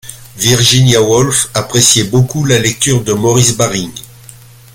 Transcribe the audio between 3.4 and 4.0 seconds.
Baring.